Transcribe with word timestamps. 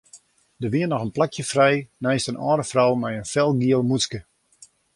Der 0.57 0.71
wie 0.73 0.87
noch 0.87 1.03
in 1.05 1.13
plakje 1.15 1.43
frij 1.51 1.75
neist 2.05 2.29
in 2.31 2.41
âlde 2.49 2.65
frou 2.71 2.91
mei 3.01 3.13
in 3.21 3.31
felgiel 3.33 3.81
mûtske. 3.89 4.19